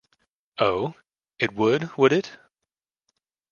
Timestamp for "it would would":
1.37-2.11